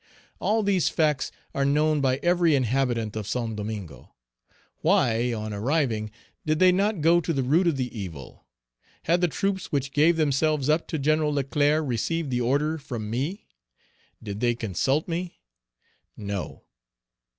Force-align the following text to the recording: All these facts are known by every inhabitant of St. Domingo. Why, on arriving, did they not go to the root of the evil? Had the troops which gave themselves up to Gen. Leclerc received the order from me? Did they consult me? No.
All 0.39 0.63
these 0.63 0.89
facts 0.89 1.31
are 1.53 1.63
known 1.63 2.01
by 2.01 2.17
every 2.23 2.55
inhabitant 2.55 3.15
of 3.15 3.27
St. 3.27 3.55
Domingo. 3.55 4.15
Why, 4.77 5.31
on 5.31 5.53
arriving, 5.53 6.09
did 6.43 6.57
they 6.57 6.71
not 6.71 7.01
go 7.01 7.21
to 7.21 7.31
the 7.31 7.43
root 7.43 7.67
of 7.67 7.77
the 7.77 7.95
evil? 7.95 8.47
Had 9.03 9.21
the 9.21 9.27
troops 9.27 9.71
which 9.71 9.91
gave 9.93 10.17
themselves 10.17 10.69
up 10.69 10.87
to 10.87 10.97
Gen. 10.97 11.23
Leclerc 11.23 11.87
received 11.87 12.31
the 12.31 12.41
order 12.41 12.79
from 12.79 13.11
me? 13.11 13.45
Did 14.23 14.39
they 14.39 14.55
consult 14.55 15.07
me? 15.07 15.39
No. 16.17 16.63